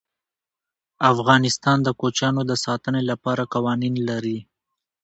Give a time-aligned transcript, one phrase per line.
[1.11, 4.37] افغانستان د کوچیانو د ساتنې لپاره قوانین لري.